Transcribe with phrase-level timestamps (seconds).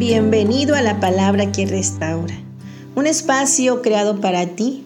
[0.00, 2.34] Bienvenido a la palabra que restaura,
[2.94, 4.82] un espacio creado para ti,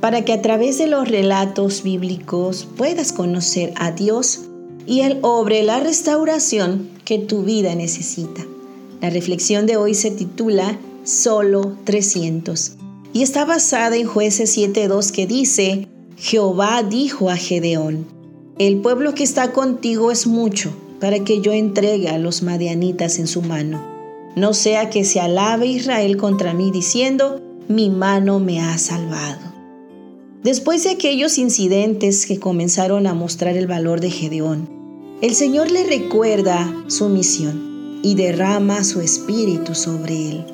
[0.00, 4.40] para que a través de los relatos bíblicos puedas conocer a Dios
[4.84, 8.44] y Él obre la restauración que tu vida necesita.
[9.00, 12.72] La reflexión de hoy se titula Solo 300
[13.12, 15.86] y está basada en jueces 7.2 que dice,
[16.16, 18.08] Jehová dijo a Gedeón,
[18.58, 23.28] el pueblo que está contigo es mucho para que yo entregue a los madianitas en
[23.28, 23.95] su mano
[24.36, 29.40] no sea que se alabe Israel contra mí diciendo, mi mano me ha salvado.
[30.44, 34.68] Después de aquellos incidentes que comenzaron a mostrar el valor de Gedeón,
[35.22, 40.44] el Señor le recuerda su misión y derrama su espíritu sobre él.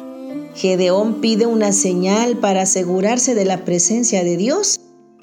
[0.55, 4.81] Gedeón pide una señal para asegurarse de la presencia de Dios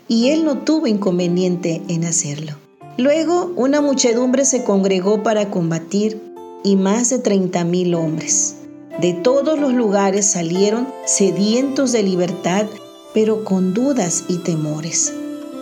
[0.10, 2.58] y él no tuvo inconveniente en hacerlo.
[2.98, 6.29] Luego una muchedumbre se congregó para combatir
[6.64, 8.56] y más de treinta mil hombres.
[9.02, 12.66] De todos los lugares salieron sedientos de libertad,
[13.14, 15.14] pero con dudas y temores.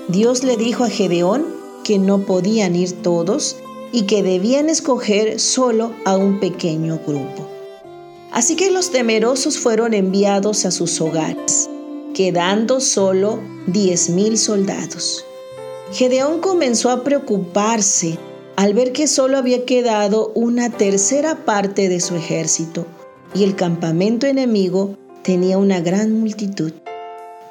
[0.08, 1.46] Dios le dijo a Gedeón
[1.84, 3.58] que no podían ir todos
[3.92, 7.48] y que debían escoger solo a un pequeño grupo.
[8.32, 11.70] Así que los temerosos fueron enviados a sus hogares,
[12.14, 15.24] quedando solo diez mil soldados.
[15.92, 18.18] Gedeón comenzó a preocuparse
[18.58, 22.88] al ver que solo había quedado una tercera parte de su ejército
[23.36, 26.74] y el campamento enemigo tenía una gran multitud.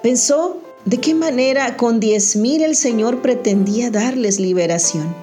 [0.03, 5.15] Pensó de qué manera con diez mil el Señor pretendía darles liberación.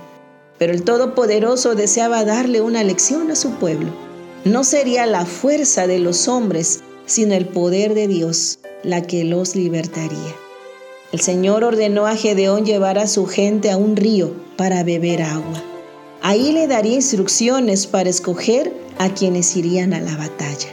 [0.57, 3.89] Pero el Todopoderoso deseaba darle una lección a su pueblo.
[4.45, 9.57] No sería la fuerza de los hombres, sino el poder de Dios la que los
[9.57, 10.33] libertaría.
[11.11, 15.72] El Señor ordenó a Gedeón llevar a su gente a un río para beber agua.
[16.25, 20.69] Ahí le daría instrucciones para escoger a quienes irían a la batalla.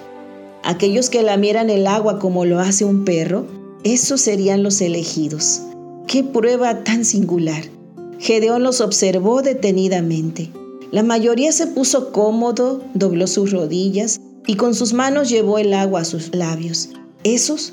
[0.62, 3.46] Aquellos que lamieran el agua como lo hace un perro,
[3.82, 5.62] esos serían los elegidos.
[6.06, 7.64] ¡Qué prueba tan singular!
[8.20, 10.52] Gedeón los observó detenidamente.
[10.92, 16.02] La mayoría se puso cómodo, dobló sus rodillas y con sus manos llevó el agua
[16.02, 16.90] a sus labios.
[17.24, 17.72] Esos,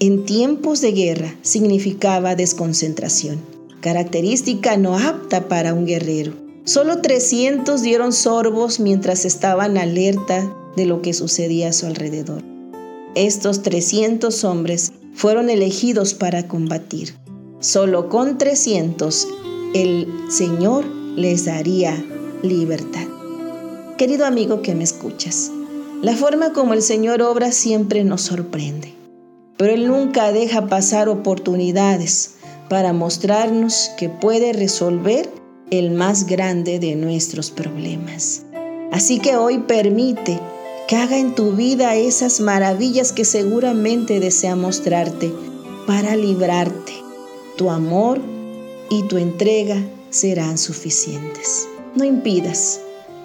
[0.00, 3.42] en tiempos de guerra, significaba desconcentración,
[3.82, 6.43] característica no apta para un guerrero.
[6.66, 12.42] Solo 300 dieron sorbos mientras estaban alerta de lo que sucedía a su alrededor.
[13.14, 17.14] Estos 300 hombres fueron elegidos para combatir.
[17.60, 19.28] Solo con 300
[19.74, 20.86] el Señor
[21.16, 22.02] les daría
[22.42, 23.08] libertad.
[23.98, 25.50] Querido amigo que me escuchas,
[26.00, 28.94] la forma como el Señor obra siempre nos sorprende,
[29.58, 32.36] pero Él nunca deja pasar oportunidades
[32.70, 38.42] para mostrarnos que puede resolver el más grande de nuestros problemas.
[38.92, 40.38] Así que hoy permite
[40.86, 45.32] que haga en tu vida esas maravillas que seguramente desea mostrarte
[45.86, 46.92] para librarte.
[47.56, 48.20] Tu amor
[48.90, 51.66] y tu entrega serán suficientes.
[51.94, 52.80] No impidas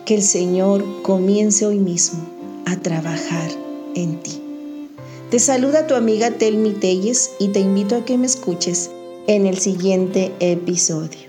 [0.06, 2.20] que el Señor comience hoy mismo
[2.66, 3.50] a trabajar
[3.96, 4.42] en ti.
[5.30, 8.90] Te saluda tu amiga Telmi Telles y te invito a que me escuches
[9.28, 11.29] en el siguiente episodio.